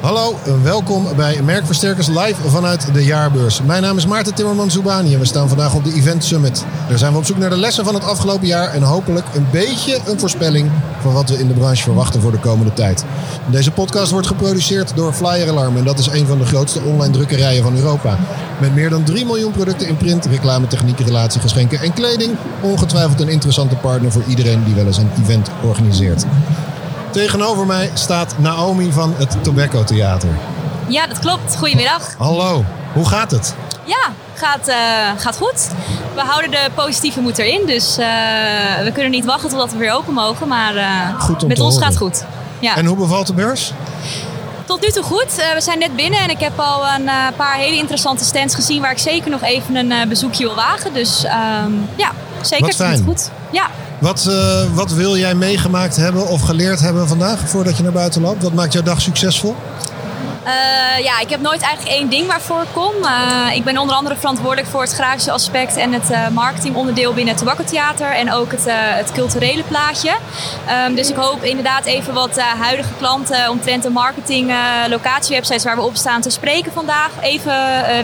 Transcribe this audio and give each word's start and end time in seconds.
Hallo 0.00 0.38
en 0.44 0.62
welkom 0.62 1.06
bij 1.16 1.42
Merkversterkers 1.42 2.06
live 2.06 2.48
vanuit 2.48 2.94
de 2.94 3.04
jaarbeurs. 3.04 3.62
Mijn 3.62 3.82
naam 3.82 3.96
is 3.96 4.06
Maarten 4.06 4.34
Timmerman 4.34 4.70
Zoubani 4.70 5.14
en 5.14 5.20
we 5.20 5.26
staan 5.26 5.48
vandaag 5.48 5.74
op 5.74 5.84
de 5.84 5.92
Event 5.92 6.24
Summit. 6.24 6.64
Daar 6.88 6.98
zijn 6.98 7.12
we 7.12 7.18
op 7.18 7.24
zoek 7.24 7.36
naar 7.36 7.50
de 7.50 7.56
lessen 7.56 7.84
van 7.84 7.94
het 7.94 8.04
afgelopen 8.04 8.46
jaar 8.46 8.72
en 8.72 8.82
hopelijk 8.82 9.26
een 9.34 9.46
beetje 9.50 9.98
een 10.06 10.18
voorspelling 10.18 10.70
van 11.00 11.12
wat 11.12 11.28
we 11.28 11.38
in 11.38 11.48
de 11.48 11.54
branche 11.54 11.82
verwachten 11.82 12.20
voor 12.20 12.30
de 12.30 12.38
komende 12.38 12.72
tijd. 12.72 13.04
Deze 13.50 13.70
podcast 13.70 14.10
wordt 14.10 14.26
geproduceerd 14.26 14.96
door 14.96 15.12
Flyer 15.12 15.48
Alarm 15.48 15.76
en 15.76 15.84
dat 15.84 15.98
is 15.98 16.06
een 16.06 16.26
van 16.26 16.38
de 16.38 16.46
grootste 16.46 16.80
online 16.80 17.12
drukkerijen 17.12 17.62
van 17.62 17.76
Europa. 17.76 18.18
Met 18.60 18.74
meer 18.74 18.90
dan 18.90 19.04
3 19.04 19.24
miljoen 19.24 19.52
producten 19.52 19.88
in 19.88 19.96
print, 19.96 20.26
reclame, 20.26 20.66
techniek, 20.66 21.00
relatiegeschenken 21.00 21.80
en 21.80 21.92
kleding. 21.92 22.36
Ongetwijfeld 22.62 23.20
een 23.20 23.28
interessante 23.28 23.76
partner 23.76 24.12
voor 24.12 24.24
iedereen 24.26 24.64
die 24.64 24.74
wel 24.74 24.86
eens 24.86 24.98
een 24.98 25.10
event 25.22 25.50
organiseert. 25.62 26.24
Tegenover 27.10 27.66
mij 27.66 27.90
staat 27.94 28.38
Naomi 28.38 28.92
van 28.92 29.14
het 29.16 29.44
Tobacco 29.44 29.84
Theater. 29.84 30.28
Ja, 30.88 31.06
dat 31.06 31.18
klopt. 31.18 31.56
Goedemiddag. 31.56 32.14
Hallo, 32.18 32.64
hoe 32.92 33.06
gaat 33.08 33.30
het? 33.30 33.54
Ja, 33.84 34.12
gaat, 34.34 34.68
uh, 34.68 34.74
gaat 35.16 35.36
goed. 35.36 35.68
We 36.14 36.20
houden 36.20 36.50
de 36.50 36.68
positieve 36.74 37.20
moed 37.20 37.38
erin, 37.38 37.66
dus 37.66 37.98
uh, 37.98 38.06
we 38.84 38.90
kunnen 38.92 39.10
niet 39.10 39.24
wachten 39.24 39.48
totdat 39.50 39.72
we 39.72 39.78
weer 39.78 39.92
open 39.92 40.14
mogen. 40.14 40.48
Maar 40.48 40.74
uh, 40.74 41.38
met 41.46 41.60
ons 41.60 41.74
horen. 41.74 41.82
gaat 41.82 41.88
het 41.88 41.96
goed. 41.96 42.24
Ja. 42.58 42.76
En 42.76 42.86
hoe 42.86 42.96
bevalt 42.96 43.26
de 43.26 43.34
beurs? 43.34 43.72
Tot 44.68 44.80
nu 44.80 44.88
toe 44.88 45.02
goed. 45.02 45.34
we 45.54 45.60
zijn 45.60 45.78
net 45.78 45.96
binnen 45.96 46.20
en 46.20 46.30
ik 46.30 46.40
heb 46.40 46.58
al 46.58 46.86
een 46.86 47.10
paar 47.36 47.54
hele 47.54 47.76
interessante 47.76 48.24
stands 48.24 48.54
gezien 48.54 48.80
waar 48.80 48.90
ik 48.90 48.98
zeker 48.98 49.30
nog 49.30 49.42
even 49.42 49.76
een 49.76 50.08
bezoekje 50.08 50.44
wil 50.44 50.54
wagen. 50.54 50.92
Dus 50.92 51.24
um, 51.24 51.88
ja, 51.96 52.12
zeker. 52.40 52.66
Wat 52.66 52.74
fijn. 52.74 53.04
goed. 53.04 53.30
Ja. 53.52 53.70
Wat, 53.98 54.30
wat 54.74 54.92
wil 54.92 55.16
jij 55.16 55.34
meegemaakt 55.34 55.96
hebben 55.96 56.26
of 56.26 56.40
geleerd 56.40 56.80
hebben 56.80 57.08
vandaag 57.08 57.38
voordat 57.48 57.76
je 57.76 57.82
naar 57.82 57.92
buiten 57.92 58.22
loopt? 58.22 58.42
Wat 58.42 58.52
maakt 58.52 58.72
jouw 58.72 58.82
dag 58.82 59.00
succesvol? 59.00 59.56
Uh, 60.48 61.04
ja, 61.04 61.20
ik 61.20 61.30
heb 61.30 61.40
nooit 61.40 61.62
eigenlijk 61.62 61.96
één 61.96 62.08
ding 62.08 62.26
waarvoor 62.26 62.62
ik 62.62 62.68
kom. 62.72 62.94
Uh, 63.02 63.54
ik 63.54 63.64
ben 63.64 63.78
onder 63.78 63.96
andere 63.96 64.16
verantwoordelijk 64.16 64.68
voor 64.68 64.80
het 64.80 64.92
grafische 64.92 65.30
aspect 65.30 65.76
en 65.76 65.92
het 65.92 66.10
uh, 66.10 66.28
marketingonderdeel 66.28 67.14
binnen 67.14 67.34
het 67.34 67.42
Tobacco-theater 67.42 68.10
en 68.10 68.32
ook 68.32 68.50
het, 68.50 68.64
het 68.70 69.12
culturele 69.12 69.62
plaatje. 69.62 70.16
Um, 70.86 70.94
dus 70.94 71.10
ik 71.10 71.16
hoop 71.16 71.42
inderdaad 71.42 71.84
even 71.84 72.14
wat 72.14 72.40
huidige 72.40 72.92
klanten 72.98 73.50
omtrent 73.50 73.82
de 73.82 73.90
marketing 73.90 74.52
locatiewebsites 74.88 75.64
waar 75.64 75.76
we 75.76 75.82
op 75.82 75.96
staan 75.96 76.20
te 76.20 76.30
spreken 76.30 76.72
vandaag. 76.72 77.10
Even 77.20 77.54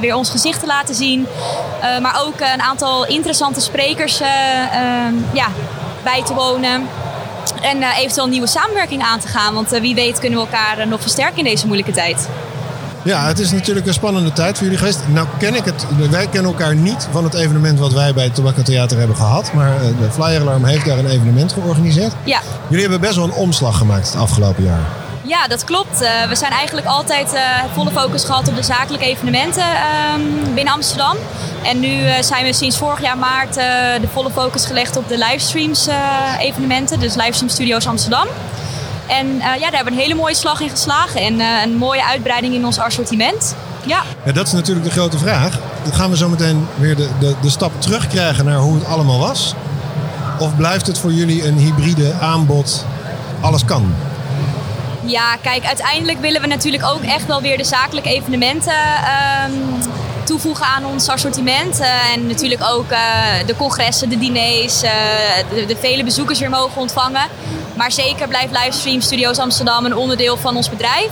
weer 0.01 0.15
ons 0.15 0.31
gezicht 0.31 0.61
te 0.61 0.67
laten 0.67 0.95
zien. 0.95 1.27
maar 2.01 2.23
ook 2.27 2.41
een 2.41 2.63
aantal 2.63 3.07
interessante 3.07 3.61
sprekers 3.61 4.21
ehm, 4.21 5.15
ja, 5.33 5.47
bij 6.03 6.23
te 6.25 6.35
wonen. 6.35 6.89
En 7.65 7.77
uh, 7.81 7.99
eventueel 7.99 8.25
een 8.25 8.31
nieuwe 8.31 8.47
samenwerking 8.47 9.03
aan 9.03 9.21
te 9.21 9.29
gaan. 9.29 9.55
Want 9.55 9.73
uh, 9.73 9.81
wie 9.81 9.95
weet 9.95 10.19
kunnen 10.19 10.39
we 10.39 10.45
elkaar 10.45 10.79
uh, 10.79 10.87
nog 10.87 11.01
versterken 11.01 11.39
in 11.39 11.45
deze 11.45 11.67
moeilijke 11.67 11.93
tijd. 11.93 12.29
Ja, 13.03 13.27
het 13.27 13.39
is 13.39 13.51
natuurlijk 13.51 13.87
een 13.87 13.95
spannende 13.95 14.33
tijd 14.33 14.55
voor 14.55 14.63
jullie 14.63 14.79
geweest. 14.79 15.01
Nou 15.09 15.27
ken 15.39 15.55
ik 15.55 15.65
het, 15.65 15.87
wij 16.11 16.27
kennen 16.27 16.51
elkaar 16.51 16.75
niet 16.75 17.09
van 17.11 17.25
het 17.25 17.35
evenement 17.35 17.79
wat 17.79 17.93
wij 17.93 18.15
bij 18.15 18.25
het 18.25 18.35
Tobacco 18.35 18.63
Theater 18.63 18.99
hebben 18.99 19.17
gehad. 19.17 19.53
Maar 19.53 19.79
de 19.79 20.11
Flyer 20.11 20.41
Alarm 20.41 20.65
heeft 20.65 20.85
daar 20.85 20.99
een 20.99 21.11
evenement 21.11 21.53
georganiseerd. 21.53 22.13
Ja. 22.25 22.41
Jullie 22.69 22.83
hebben 22.83 23.01
best 23.01 23.17
wel 23.17 23.25
een 23.25 23.33
omslag 23.33 23.79
gemaakt 23.79 24.07
het 24.07 24.17
afgelopen 24.17 24.65
jaar. 24.65 24.87
Ja, 25.27 25.47
dat 25.47 25.65
klopt. 25.65 26.03
Uh, 26.03 26.29
we 26.29 26.35
zijn 26.35 26.53
eigenlijk 26.53 26.87
altijd 26.87 27.35
uh, 27.35 27.41
volle 27.73 27.91
focus 27.91 28.25
gehad 28.25 28.49
op 28.49 28.57
de 28.57 28.63
zakelijke 28.63 29.07
evenementen 29.07 29.63
uh, 29.63 30.55
binnen 30.55 30.75
Amsterdam. 30.75 31.17
En 31.65 31.81
nu 31.81 31.89
uh, 31.89 32.15
zijn 32.21 32.45
we 32.45 32.53
sinds 32.53 32.77
vorig 32.77 33.01
jaar 33.01 33.19
maart 33.19 33.55
de 34.01 34.09
volle 34.13 34.31
focus 34.31 34.67
gelegd 34.67 34.97
op 34.97 35.09
de 35.09 35.19
livestreams 35.19 35.89
evenementen. 36.39 37.01
Dus 37.01 37.15
Livestream 37.15 37.49
Studios 37.49 37.87
Amsterdam. 37.87 38.27
En 39.07 39.37
ja, 39.37 39.59
daar 39.59 39.73
hebben 39.73 39.85
we 39.85 39.91
een 39.91 40.05
hele 40.05 40.15
mooie 40.15 40.35
slag 40.35 40.61
in 40.61 40.71
geslagen. 40.71 41.21
En 41.21 41.41
een 41.41 41.77
mooie 41.77 42.05
uitbreiding 42.05 42.55
in 42.55 42.65
ons 42.65 42.79
assortiment. 42.79 43.55
Ja. 43.87 44.03
ja, 44.25 44.33
dat 44.33 44.47
is 44.47 44.53
natuurlijk 44.53 44.87
de 44.87 44.93
grote 44.93 45.19
vraag. 45.19 45.59
Dan 45.83 45.95
gaan 45.95 46.11
we 46.11 46.17
zo 46.17 46.29
meteen 46.29 46.67
weer 46.75 46.97
de, 46.97 47.09
de, 47.21 47.35
de 47.41 47.51
stap 47.51 47.81
terugkrijgen 47.81 48.45
naar 48.45 48.59
hoe 48.59 48.75
het 48.75 48.87
allemaal 48.87 49.19
was. 49.19 49.55
Of 50.39 50.57
blijft 50.57 50.87
het 50.87 50.99
voor 50.99 51.13
jullie 51.13 51.47
een 51.47 51.59
hybride 51.59 52.15
aanbod, 52.21 52.87
alles 53.41 53.65
kan? 53.65 53.95
Ja, 55.07 55.37
kijk, 55.37 55.65
uiteindelijk 55.65 56.21
willen 56.21 56.41
we 56.41 56.47
natuurlijk 56.47 56.85
ook 56.85 57.03
echt 57.03 57.27
wel 57.27 57.41
weer 57.41 57.57
de 57.57 57.65
zakelijke 57.65 58.09
evenementen 58.09 58.75
um, 59.47 59.84
toevoegen 60.25 60.67
aan 60.67 60.85
ons 60.85 61.09
assortiment. 61.09 61.81
Uh, 61.81 62.13
en 62.13 62.27
natuurlijk 62.27 62.63
ook 62.71 62.91
uh, 62.91 62.99
de 63.47 63.57
congressen, 63.57 64.09
de 64.09 64.19
diners, 64.19 64.83
uh, 64.83 64.91
de, 65.51 65.65
de, 65.67 65.77
vele 65.77 66.05
bezoekers 66.05 66.39
weer 66.39 66.51
mogen 66.51 66.81
ontvangen. 66.81 67.27
Maar 67.77 67.93
zeker 67.93 68.29
blijft 68.29 68.53
Livestream 68.53 69.01
Studios 69.01 69.39
Amsterdam 69.39 69.85
een 69.85 69.97
onderdeel 69.97 70.37
van 70.37 70.57
ons 70.57 70.69
bedrijf. 70.71 71.11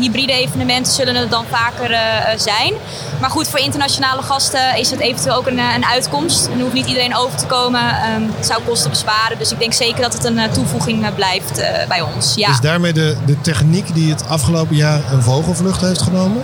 hybride 0.00 0.32
evenementen 0.32 0.92
zullen 0.92 1.14
het 1.14 1.30
dan 1.30 1.44
vaker 1.50 1.98
zijn. 2.36 2.72
Maar 3.20 3.30
goed, 3.30 3.48
voor 3.48 3.58
internationale 3.58 4.22
gasten 4.22 4.76
is 4.76 4.90
het 4.90 5.00
eventueel 5.00 5.34
ook 5.34 5.46
een, 5.46 5.58
een 5.58 5.84
uitkomst. 5.84 6.46
En 6.46 6.60
hoeft 6.60 6.72
niet 6.72 6.86
iedereen 6.86 7.16
over 7.16 7.38
te 7.38 7.46
komen. 7.46 7.80
Um, 8.14 8.30
het 8.36 8.46
zou 8.46 8.62
kosten 8.62 8.90
besparen. 8.90 9.38
Dus 9.38 9.52
ik 9.52 9.58
denk 9.58 9.72
zeker 9.72 10.02
dat 10.02 10.12
het 10.12 10.24
een 10.24 10.50
toevoeging 10.52 11.14
blijft 11.14 11.62
bij 11.88 12.00
ons. 12.00 12.34
Ja. 12.34 12.50
Is 12.50 12.60
daarmee 12.60 12.92
de, 12.92 13.16
de 13.26 13.40
techniek 13.40 13.94
die 13.94 14.10
het 14.10 14.28
afgelopen 14.28 14.76
jaar 14.76 15.12
een 15.12 15.22
vogelvlucht 15.22 15.80
heeft 15.80 16.02
genomen? 16.02 16.42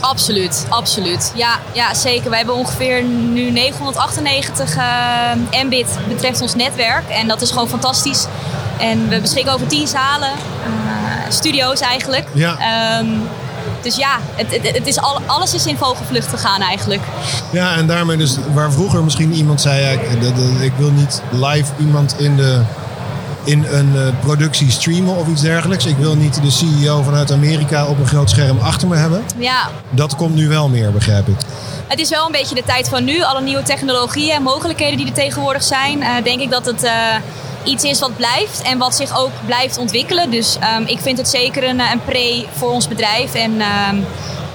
Absoluut, 0.00 0.66
absoluut. 0.68 1.32
Ja, 1.34 1.58
ja, 1.72 1.94
zeker. 1.94 2.30
We 2.30 2.36
hebben 2.36 2.54
ongeveer 2.54 3.02
nu 3.04 3.50
998 3.50 4.76
uh, 4.76 5.62
Mbit 5.64 5.98
betreft 6.08 6.40
ons 6.40 6.54
netwerk. 6.54 7.08
En 7.08 7.28
dat 7.28 7.40
is 7.40 7.50
gewoon 7.50 7.68
fantastisch. 7.68 8.26
En 8.78 9.08
we 9.08 9.20
beschikken 9.20 9.52
over 9.52 9.66
10 9.66 9.86
zalen, 9.86 10.30
uh, 10.30 11.30
studio's 11.30 11.80
eigenlijk. 11.80 12.26
Ja. 12.32 12.98
Um, 12.98 13.28
dus 13.82 13.96
ja, 13.96 14.18
het, 14.34 14.50
het, 14.50 14.76
het, 14.76 14.86
is 14.86 14.98
al, 14.98 15.20
alles 15.26 15.54
is 15.54 15.66
in 15.66 15.76
vogelvlucht 15.76 16.28
gegaan 16.28 16.60
eigenlijk. 16.60 17.02
Ja, 17.52 17.76
en 17.76 17.86
daarmee 17.86 18.16
dus 18.16 18.36
waar 18.54 18.72
vroeger 18.72 19.04
misschien 19.04 19.32
iemand 19.32 19.60
zei... 19.60 19.92
Ik, 19.92 20.00
ik 20.60 20.72
wil 20.76 20.90
niet 20.90 21.22
live 21.30 21.72
iemand 21.78 22.14
in 22.18 22.36
de 22.36 22.62
in 23.44 23.64
een 23.70 23.92
uh, 23.94 24.08
productie 24.20 24.70
streamen 24.70 25.16
of 25.16 25.28
iets 25.28 25.42
dergelijks. 25.42 25.86
Ik 25.86 25.96
wil 25.96 26.16
niet 26.16 26.42
de 26.42 26.50
CEO 26.50 27.02
vanuit 27.02 27.32
Amerika 27.32 27.86
op 27.86 27.98
een 27.98 28.06
groot 28.06 28.30
scherm 28.30 28.58
achter 28.58 28.88
me 28.88 28.96
hebben. 28.96 29.22
Ja. 29.36 29.68
Dat 29.90 30.16
komt 30.16 30.34
nu 30.34 30.48
wel 30.48 30.68
meer, 30.68 30.92
begrijp 30.92 31.28
ik. 31.28 31.36
Het 31.88 32.00
is 32.00 32.10
wel 32.10 32.26
een 32.26 32.32
beetje 32.32 32.54
de 32.54 32.62
tijd 32.62 32.88
van 32.88 33.04
nu. 33.04 33.22
Alle 33.22 33.40
nieuwe 33.40 33.62
technologieën 33.62 34.34
en 34.34 34.42
mogelijkheden 34.42 34.96
die 34.96 35.06
er 35.06 35.12
tegenwoordig 35.12 35.62
zijn. 35.62 35.98
Uh, 35.98 36.08
denk 36.24 36.40
ik 36.40 36.50
dat 36.50 36.66
het 36.66 36.84
uh, 36.84 36.92
iets 37.64 37.84
is 37.84 38.00
wat 38.00 38.16
blijft 38.16 38.62
en 38.62 38.78
wat 38.78 38.94
zich 38.94 39.18
ook 39.18 39.32
blijft 39.46 39.78
ontwikkelen. 39.78 40.30
Dus 40.30 40.56
um, 40.76 40.86
ik 40.86 40.98
vind 40.98 41.18
het 41.18 41.28
zeker 41.28 41.68
een, 41.68 41.80
een 41.80 42.04
pre 42.04 42.46
voor 42.56 42.70
ons 42.70 42.88
bedrijf. 42.88 43.34
En 43.34 43.50
um, 43.50 44.06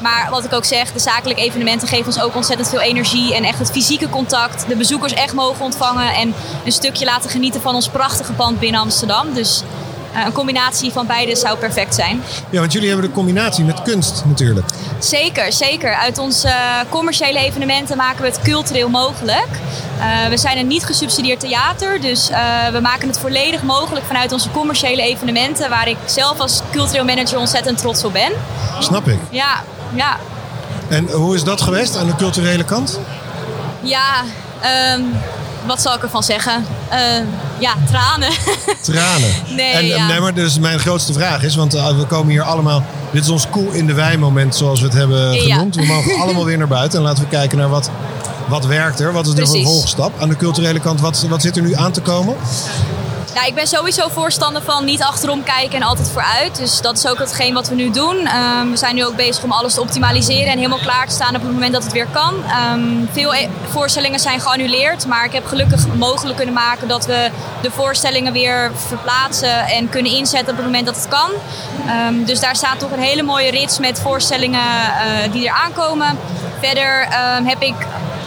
maar 0.05 0.27
wat 0.29 0.43
ik 0.43 0.53
ook 0.53 0.65
zeg, 0.65 0.91
de 0.91 0.99
zakelijke 0.99 1.41
evenementen 1.41 1.87
geven 1.87 2.05
ons 2.05 2.21
ook 2.21 2.35
ontzettend 2.35 2.69
veel 2.69 2.81
energie. 2.81 3.35
En 3.35 3.43
echt 3.43 3.59
het 3.59 3.71
fysieke 3.71 4.09
contact. 4.09 4.67
De 4.67 4.75
bezoekers 4.75 5.13
echt 5.13 5.33
mogen 5.33 5.65
ontvangen. 5.65 6.13
En 6.13 6.33
een 6.65 6.71
stukje 6.71 7.05
laten 7.05 7.29
genieten 7.29 7.61
van 7.61 7.75
ons 7.75 7.89
prachtige 7.89 8.33
pand 8.33 8.59
binnen 8.59 8.81
Amsterdam. 8.81 9.33
Dus 9.33 9.63
uh, 10.15 10.25
een 10.25 10.31
combinatie 10.31 10.91
van 10.91 11.07
beide 11.07 11.35
zou 11.35 11.57
perfect 11.57 11.95
zijn. 11.95 12.23
Ja, 12.49 12.59
want 12.59 12.71
jullie 12.71 12.89
hebben 12.89 13.07
de 13.07 13.13
combinatie 13.13 13.63
met 13.63 13.81
kunst 13.81 14.23
natuurlijk. 14.25 14.67
Zeker, 14.99 15.53
zeker. 15.53 15.95
Uit 15.95 16.17
onze 16.17 16.47
uh, 16.47 16.79
commerciële 16.89 17.39
evenementen 17.39 17.97
maken 17.97 18.21
we 18.21 18.27
het 18.27 18.41
cultureel 18.41 18.89
mogelijk. 18.89 19.47
Uh, 19.99 20.27
we 20.27 20.37
zijn 20.37 20.57
een 20.57 20.67
niet 20.67 20.85
gesubsidieerd 20.85 21.39
theater, 21.39 22.01
dus 22.01 22.29
we 22.71 22.79
maken 22.81 23.07
het 23.07 23.19
volledig 23.19 23.63
mogelijk 23.63 24.05
vanuit 24.05 24.31
onze 24.31 24.51
commerciële 24.51 25.01
evenementen, 25.01 25.69
waar 25.69 25.87
ik 25.87 25.97
zelf 26.05 26.39
als 26.39 26.61
cultureel 26.71 27.05
manager 27.05 27.39
ontzettend 27.39 27.77
trots 27.77 28.03
op 28.03 28.13
ben. 28.13 28.31
Snap 28.79 29.07
ik. 29.07 29.19
Ja, 29.29 29.63
ja. 29.93 30.17
En 30.87 31.11
hoe 31.11 31.35
is 31.35 31.43
dat 31.43 31.61
geweest 31.61 31.97
aan 31.97 32.07
de 32.07 32.15
culturele 32.15 32.63
kant? 32.63 32.99
Ja, 33.81 34.23
um, 34.95 35.13
wat 35.65 35.81
zal 35.81 35.93
ik 35.93 36.03
ervan 36.03 36.23
zeggen? 36.23 36.65
Uh, 36.91 36.97
ja, 37.59 37.73
tranen. 37.91 38.31
Tranen. 38.81 39.29
Nee, 39.55 39.73
en, 39.73 39.85
ja. 39.85 40.07
nee, 40.07 40.19
maar 40.19 40.33
dus 40.33 40.59
mijn 40.59 40.79
grootste 40.79 41.13
vraag 41.13 41.43
is, 41.43 41.55
want 41.55 41.75
uh, 41.75 41.97
we 41.97 42.05
komen 42.05 42.29
hier 42.29 42.43
allemaal... 42.43 42.83
Dit 43.11 43.23
is 43.23 43.29
ons 43.29 43.49
koe 43.49 43.77
in 43.77 43.87
de 43.87 43.93
wei 43.93 44.17
moment, 44.17 44.55
zoals 44.55 44.79
we 44.79 44.85
het 44.85 44.95
hebben 44.95 45.39
genoemd. 45.39 45.75
Ja. 45.75 45.81
We 45.81 45.87
mogen 45.87 46.21
allemaal 46.21 46.45
weer 46.45 46.57
naar 46.57 46.67
buiten 46.67 46.99
en 46.99 47.05
laten 47.05 47.23
we 47.23 47.29
kijken 47.29 47.57
naar 47.57 47.69
wat, 47.69 47.89
wat 48.47 48.65
werkt 48.65 48.99
er. 48.99 49.13
Wat 49.13 49.25
is 49.25 49.33
de 49.33 49.41
Precies. 49.41 49.61
vervolgstap? 49.61 50.21
Aan 50.21 50.29
de 50.29 50.35
culturele 50.35 50.79
kant, 50.79 51.01
wat, 51.01 51.25
wat 51.29 51.41
zit 51.41 51.55
er 51.55 51.63
nu 51.63 51.75
aan 51.75 51.91
te 51.91 52.01
komen? 52.01 52.35
Ja, 53.35 53.45
ik 53.45 53.55
ben 53.55 53.67
sowieso 53.67 54.07
voorstander 54.09 54.61
van 54.61 54.85
niet 54.85 55.01
achterom 55.01 55.43
kijken 55.43 55.75
en 55.75 55.83
altijd 55.83 56.09
vooruit. 56.09 56.57
Dus 56.57 56.81
dat 56.81 56.97
is 56.97 57.07
ook 57.07 57.19
hetgeen 57.19 57.53
wat 57.53 57.67
we 57.67 57.75
nu 57.75 57.91
doen. 57.91 58.15
Um, 58.17 58.71
we 58.71 58.77
zijn 58.77 58.95
nu 58.95 59.05
ook 59.05 59.15
bezig 59.15 59.43
om 59.43 59.51
alles 59.51 59.73
te 59.73 59.81
optimaliseren 59.81 60.51
en 60.51 60.57
helemaal 60.57 60.79
klaar 60.79 61.07
te 61.07 61.13
staan 61.13 61.35
op 61.35 61.41
het 61.41 61.51
moment 61.51 61.73
dat 61.73 61.83
het 61.83 61.91
weer 61.91 62.07
kan. 62.11 62.33
Um, 62.73 63.09
veel 63.11 63.33
e 63.35 63.47
voorstellingen 63.69 64.19
zijn 64.19 64.39
geannuleerd, 64.39 65.07
maar 65.07 65.25
ik 65.25 65.31
heb 65.31 65.45
gelukkig 65.45 65.87
mogelijk 65.87 66.35
kunnen 66.35 66.53
maken 66.55 66.87
dat 66.87 67.05
we 67.05 67.29
de 67.61 67.71
voorstellingen 67.71 68.33
weer 68.33 68.71
verplaatsen 68.75 69.67
en 69.67 69.89
kunnen 69.89 70.11
inzetten 70.11 70.49
op 70.49 70.55
het 70.55 70.65
moment 70.65 70.85
dat 70.85 70.95
het 70.95 71.07
kan. 71.07 71.31
Um, 72.07 72.25
dus 72.25 72.39
daar 72.39 72.55
staat 72.55 72.79
toch 72.79 72.91
een 72.91 72.99
hele 72.99 73.23
mooie 73.23 73.51
rits 73.51 73.79
met 73.79 73.99
voorstellingen 73.99 74.59
uh, 74.59 75.31
die 75.31 75.47
er 75.47 75.53
aankomen. 75.53 76.17
Verder 76.59 77.07
heb 77.43 77.61
ik 77.61 77.75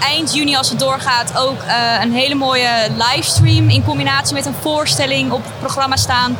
eind 0.01 0.35
juni, 0.35 0.57
als 0.57 0.69
het 0.69 0.79
doorgaat, 0.79 1.39
ook 1.39 1.63
uh, 1.63 2.03
een 2.03 2.13
hele 2.13 2.35
mooie 2.35 2.71
livestream 2.97 3.69
in 3.69 3.85
combinatie 3.85 4.35
met 4.35 4.47
een 4.47 4.55
voorstelling 4.61 5.33
op 5.33 5.45
het 5.45 5.59
programma 5.59 5.97
staan. 5.97 6.37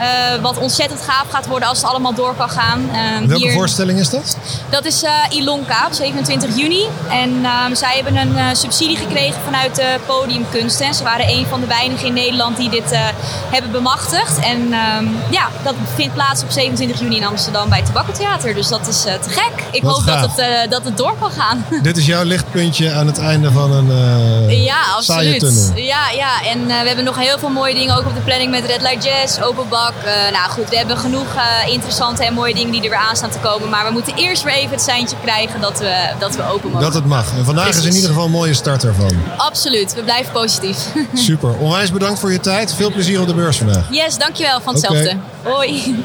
Eh, 0.00 0.06
wat 0.42 0.58
ontzettend 0.58 1.00
gaaf 1.00 1.24
gaat 1.30 1.46
worden 1.46 1.68
als 1.68 1.78
het 1.78 1.86
allemaal 1.86 2.14
door 2.14 2.34
kan 2.34 2.50
gaan. 2.50 2.90
Ehm, 2.92 3.26
Welke 3.26 3.44
hier- 3.44 3.52
voorstelling 3.52 3.98
is 3.98 4.10
dat? 4.10 4.36
Dat 4.70 4.84
is 4.84 5.02
eh, 5.02 5.10
Ilonka 5.30 5.86
op 5.86 5.92
27 5.92 6.56
juni. 6.56 6.84
En 7.10 7.44
ehm, 7.44 7.74
zij 7.74 7.94
hebben 7.94 8.16
een 8.16 8.36
eh, 8.36 8.44
subsidie 8.52 8.96
gekregen 8.96 9.40
vanuit 9.44 9.74
de 9.76 9.96
podiumkunsten. 10.06 10.86
En 10.86 10.94
ze 10.94 11.02
waren 11.02 11.28
een 11.28 11.46
van 11.48 11.60
de 11.60 11.66
weinigen 11.66 12.06
in 12.06 12.12
Nederland 12.12 12.56
die 12.56 12.70
dit 12.70 12.84
hebben 13.50 13.70
bemachtigd. 13.70 14.38
En 14.38 14.72
ehm, 14.72 15.06
ja, 15.30 15.48
dat 15.62 15.74
vindt 15.94 16.14
plaats 16.14 16.42
op 16.42 16.50
27 16.50 17.00
juni 17.00 17.16
in 17.16 17.24
Amsterdam 17.26 17.68
bij 17.68 17.78
het 17.78 17.86
Tobacco-theater. 17.86 18.54
Dus 18.54 18.68
dat 18.68 18.86
is 18.88 19.00
te 19.00 19.18
gek. 19.28 19.52
Ik 19.70 19.82
Wat 19.82 19.94
hoop 19.94 20.06
dat 20.06 20.30
het, 20.36 20.70
dat 20.70 20.84
het 20.84 20.96
door 20.96 21.14
kan 21.20 21.30
gaan. 21.30 21.64
Dit 21.82 21.96
is 21.96 22.06
jouw 22.06 22.24
lichtpuntje 22.24 22.92
aan 22.92 23.06
het 23.06 23.18
einde 23.18 23.50
van 23.52 23.72
een 23.72 23.86
Ja, 24.62 24.82
saaie 25.00 25.34
absoluut. 25.34 25.40
tunnel. 25.40 25.84
Ja, 25.86 26.10
ja. 26.10 26.42
en 26.50 26.66
we 26.66 26.72
hebben 26.72 27.04
nog 27.04 27.16
heel 27.18 27.38
veel 27.38 27.48
mooie 27.48 27.74
dingen 27.74 27.96
ook 27.96 28.06
op 28.06 28.14
de 28.14 28.20
planning 28.20 28.50
met 28.50 28.64
Red 28.64 28.80
Light 28.82 29.04
Jazz, 29.04 29.40
Open 29.40 29.68
Bak. 29.68 29.89
Eh, 30.04 30.32
nou 30.32 30.50
goed, 30.50 30.68
we 30.68 30.76
hebben 30.76 30.96
genoeg 30.96 31.34
eh, 31.34 31.72
interessante 31.72 32.24
en 32.24 32.34
mooie 32.34 32.54
dingen 32.54 32.72
die 32.72 32.82
er 32.82 32.90
weer 32.90 32.98
aan 32.98 33.16
staan 33.16 33.30
te 33.30 33.38
komen. 33.38 33.68
Maar 33.68 33.86
we 33.86 33.92
moeten 33.92 34.14
eerst 34.16 34.42
weer 34.42 34.54
even 34.54 34.70
het 34.70 34.82
seintje 34.82 35.16
krijgen 35.22 35.60
dat 35.60 35.78
we, 35.78 36.10
dat 36.18 36.36
we 36.36 36.42
open 36.52 36.70
mogen. 36.70 36.84
Dat 36.84 36.94
het 36.94 37.06
mag. 37.06 37.26
En 37.36 37.44
vandaag 37.44 37.68
is 37.68 37.84
in 37.84 37.94
ieder 37.94 38.08
geval 38.08 38.24
een 38.24 38.30
mooie 38.30 38.54
start 38.54 38.84
ervan. 38.84 39.22
Absoluut, 39.36 39.94
we 39.94 40.02
blijven 40.02 40.32
positief. 40.32 40.78
Super. 41.14 41.58
Onwijs 41.58 41.92
bedankt 41.92 42.20
voor 42.20 42.32
je 42.32 42.40
tijd. 42.40 42.74
Veel 42.74 42.92
plezier 42.92 43.20
op 43.20 43.26
de 43.26 43.34
beurs 43.34 43.56
vandaag. 43.56 43.86
Yes, 43.90 44.18
dankjewel. 44.18 44.60
Van 44.60 44.72
hetzelfde. 44.74 45.16
Hoi. 45.42 46.04